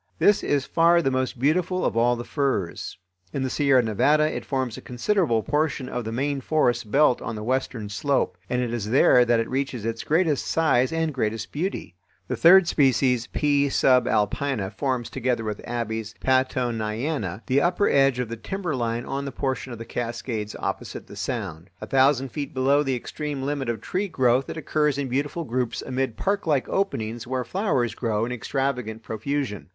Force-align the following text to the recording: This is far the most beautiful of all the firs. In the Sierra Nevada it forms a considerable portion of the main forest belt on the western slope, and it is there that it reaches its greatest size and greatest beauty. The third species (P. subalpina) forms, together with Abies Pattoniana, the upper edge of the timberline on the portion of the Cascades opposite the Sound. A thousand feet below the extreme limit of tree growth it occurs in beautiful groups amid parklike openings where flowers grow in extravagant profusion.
This 0.17 0.41
is 0.41 0.65
far 0.65 0.99
the 1.03 1.11
most 1.11 1.37
beautiful 1.37 1.85
of 1.85 1.95
all 1.95 2.15
the 2.15 2.23
firs. 2.23 2.97
In 3.33 3.43
the 3.43 3.51
Sierra 3.51 3.83
Nevada 3.83 4.23
it 4.35 4.43
forms 4.45 4.75
a 4.75 4.81
considerable 4.81 5.43
portion 5.43 5.87
of 5.87 6.05
the 6.05 6.11
main 6.11 6.41
forest 6.41 6.89
belt 6.89 7.21
on 7.21 7.35
the 7.35 7.43
western 7.43 7.87
slope, 7.87 8.35
and 8.49 8.63
it 8.63 8.73
is 8.73 8.89
there 8.89 9.23
that 9.23 9.39
it 9.39 9.47
reaches 9.47 9.85
its 9.85 10.03
greatest 10.03 10.47
size 10.47 10.91
and 10.91 11.13
greatest 11.13 11.51
beauty. 11.51 11.93
The 12.29 12.35
third 12.35 12.67
species 12.67 13.27
(P. 13.27 13.67
subalpina) 13.67 14.73
forms, 14.73 15.07
together 15.07 15.43
with 15.43 15.61
Abies 15.67 16.15
Pattoniana, 16.19 17.43
the 17.45 17.61
upper 17.61 17.87
edge 17.87 18.17
of 18.17 18.27
the 18.27 18.37
timberline 18.37 19.05
on 19.05 19.25
the 19.25 19.31
portion 19.31 19.71
of 19.71 19.77
the 19.77 19.85
Cascades 19.85 20.55
opposite 20.57 21.05
the 21.05 21.15
Sound. 21.15 21.69
A 21.79 21.85
thousand 21.85 22.29
feet 22.29 22.55
below 22.55 22.81
the 22.81 22.95
extreme 22.95 23.43
limit 23.43 23.69
of 23.69 23.81
tree 23.81 24.07
growth 24.07 24.49
it 24.49 24.57
occurs 24.57 24.97
in 24.97 25.09
beautiful 25.09 25.43
groups 25.43 25.83
amid 25.83 26.17
parklike 26.17 26.67
openings 26.69 27.27
where 27.27 27.43
flowers 27.43 27.93
grow 27.93 28.25
in 28.25 28.31
extravagant 28.31 29.03
profusion. 29.03 29.69